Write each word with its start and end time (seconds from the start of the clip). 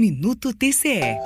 Minuto 0.00 0.54
TCE. 0.54 1.18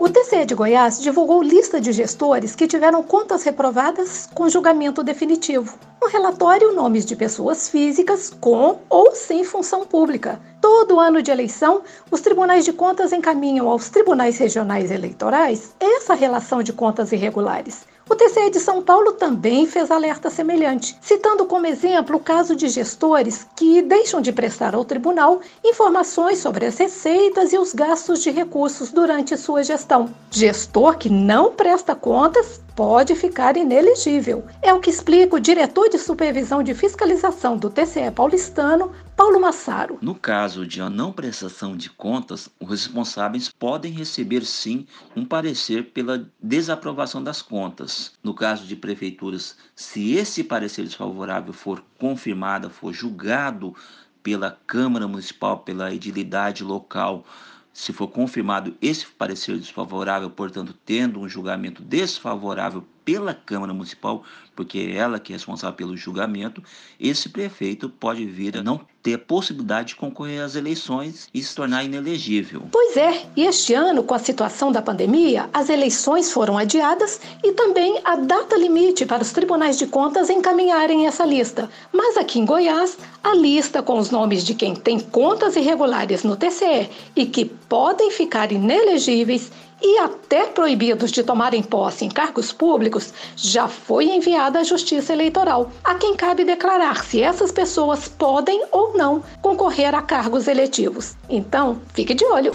O 0.00 0.08
TCE 0.08 0.46
de 0.46 0.54
Goiás 0.54 0.98
divulgou 0.98 1.42
lista 1.42 1.78
de 1.78 1.92
gestores 1.92 2.56
que 2.56 2.66
tiveram 2.66 3.02
contas 3.02 3.42
reprovadas 3.42 4.26
com 4.32 4.48
julgamento 4.48 5.04
definitivo. 5.04 5.78
No 6.00 6.08
relatório, 6.08 6.72
nomes 6.72 7.04
de 7.04 7.14
pessoas 7.14 7.68
físicas 7.68 8.30
com 8.40 8.78
ou 8.88 9.14
sem 9.14 9.44
função 9.44 9.84
pública. 9.84 10.40
Todo 10.62 10.98
ano 10.98 11.20
de 11.20 11.30
eleição, 11.30 11.82
os 12.10 12.22
tribunais 12.22 12.64
de 12.64 12.72
contas 12.72 13.12
encaminham 13.12 13.68
aos 13.68 13.90
tribunais 13.90 14.38
regionais 14.38 14.90
eleitorais 14.90 15.74
essa 15.78 16.14
relação 16.14 16.62
de 16.62 16.72
contas 16.72 17.12
irregulares. 17.12 17.84
O 18.08 18.16
TCE 18.16 18.50
de 18.50 18.58
São 18.58 18.82
Paulo 18.82 19.12
também 19.12 19.66
fez 19.66 19.90
alerta 19.90 20.28
semelhante, 20.28 20.96
citando 21.00 21.46
como 21.46 21.66
exemplo 21.66 22.16
o 22.16 22.20
caso 22.20 22.56
de 22.56 22.68
gestores 22.68 23.46
que 23.56 23.80
deixam 23.80 24.20
de 24.20 24.32
prestar 24.32 24.74
ao 24.74 24.84
tribunal 24.84 25.40
informações 25.64 26.38
sobre 26.38 26.66
as 26.66 26.76
receitas 26.76 27.52
e 27.52 27.58
os 27.58 27.72
gastos 27.72 28.22
de 28.22 28.30
recursos 28.30 28.90
durante 28.90 29.36
sua 29.36 29.62
gestão. 29.62 30.12
Gestor 30.30 30.98
que 30.98 31.08
não 31.08 31.52
presta 31.52 31.94
contas 31.94 32.60
pode 32.74 33.14
ficar 33.14 33.56
inelegível. 33.56 34.44
É 34.60 34.72
o 34.72 34.80
que 34.80 34.90
explica 34.90 35.36
o 35.36 35.40
diretor 35.40 35.88
de 35.88 35.98
supervisão 35.98 36.62
de 36.62 36.74
fiscalização 36.74 37.56
do 37.56 37.70
TCE 37.70 38.10
paulistano, 38.10 38.92
Paulo 39.16 39.40
Massaro. 39.40 39.98
No 40.00 40.14
caso 40.14 40.66
de 40.66 40.80
a 40.80 40.88
não 40.88 41.12
prestação 41.12 41.76
de 41.76 41.90
contas, 41.90 42.48
os 42.58 42.68
responsáveis 42.68 43.50
podem 43.50 43.92
receber 43.92 44.44
sim 44.44 44.86
um 45.14 45.24
parecer 45.24 45.92
pela 45.92 46.26
desaprovação 46.42 47.22
das 47.22 47.42
contas. 47.42 48.12
No 48.22 48.34
caso 48.34 48.66
de 48.66 48.74
prefeituras, 48.74 49.56
se 49.74 50.14
esse 50.14 50.42
parecer 50.42 50.84
desfavorável 50.84 51.52
for 51.52 51.82
confirmado, 51.98 52.70
for 52.70 52.92
julgado 52.92 53.74
pela 54.22 54.58
Câmara 54.66 55.06
Municipal, 55.08 55.58
pela 55.58 55.92
edilidade 55.92 56.62
local, 56.62 57.24
se 57.72 57.92
for 57.92 58.08
confirmado 58.08 58.76
esse 58.82 59.06
parecer 59.06 59.56
desfavorável, 59.56 60.30
portanto, 60.30 60.74
tendo 60.84 61.20
um 61.20 61.28
julgamento 61.28 61.82
desfavorável 61.82 62.84
pela 63.04 63.34
Câmara 63.34 63.72
Municipal, 63.74 64.22
porque 64.54 64.78
é 64.78 64.96
ela 64.96 65.18
que 65.18 65.32
é 65.32 65.36
responsável 65.36 65.76
pelo 65.76 65.96
julgamento, 65.96 66.62
esse 67.00 67.28
prefeito 67.28 67.88
pode 67.88 68.24
vir 68.24 68.56
a 68.58 68.62
não 68.62 68.80
ter 69.02 69.14
a 69.14 69.18
possibilidade 69.18 69.88
de 69.88 69.96
concorrer 69.96 70.40
às 70.42 70.54
eleições 70.54 71.28
e 71.34 71.42
se 71.42 71.54
tornar 71.54 71.82
inelegível. 71.82 72.62
Pois 72.70 72.96
é, 72.96 73.26
e 73.34 73.44
este 73.44 73.74
ano, 73.74 74.04
com 74.04 74.14
a 74.14 74.18
situação 74.18 74.70
da 74.70 74.80
pandemia, 74.80 75.48
as 75.52 75.68
eleições 75.68 76.30
foram 76.30 76.56
adiadas 76.56 77.20
e 77.42 77.52
também 77.52 78.00
a 78.04 78.14
data 78.16 78.56
limite 78.56 79.04
para 79.04 79.22
os 79.22 79.32
tribunais 79.32 79.78
de 79.78 79.86
contas 79.86 80.30
encaminharem 80.30 81.06
essa 81.06 81.24
lista. 81.24 81.68
Mas 81.92 82.16
aqui 82.16 82.38
em 82.38 82.44
Goiás, 82.44 82.96
a 83.24 83.34
lista 83.34 83.82
com 83.82 83.98
os 83.98 84.10
nomes 84.10 84.44
de 84.44 84.54
quem 84.54 84.74
tem 84.74 85.00
contas 85.00 85.56
irregulares 85.56 86.22
no 86.22 86.36
TCE 86.36 86.88
e 87.16 87.26
que 87.26 87.46
podem 87.46 88.10
ficar 88.10 88.52
inelegíveis 88.52 89.50
e 89.82 89.98
até 89.98 90.46
proibidos 90.46 91.10
de 91.10 91.22
tomarem 91.22 91.62
posse 91.62 92.04
em 92.04 92.08
cargos 92.08 92.52
públicos, 92.52 93.12
já 93.36 93.66
foi 93.66 94.06
enviada 94.06 94.60
à 94.60 94.64
Justiça 94.64 95.12
Eleitoral, 95.12 95.70
a 95.82 95.94
quem 95.94 96.14
cabe 96.14 96.44
declarar 96.44 97.04
se 97.04 97.22
essas 97.22 97.50
pessoas 97.50 98.08
podem 98.08 98.64
ou 98.70 98.96
não 98.96 99.22
concorrer 99.40 99.94
a 99.94 100.02
cargos 100.02 100.46
eletivos. 100.46 101.16
Então, 101.28 101.80
fique 101.92 102.14
de 102.14 102.24
olho. 102.24 102.52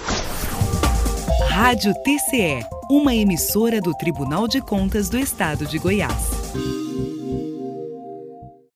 Rádio 1.49 1.93
TCE, 2.03 2.63
uma 2.89 3.15
emissora 3.15 3.81
do 3.81 3.93
Tribunal 3.95 4.47
de 4.47 4.61
Contas 4.61 5.09
do 5.09 5.17
Estado 5.17 5.65
de 5.65 5.77
Goiás. 5.77 6.31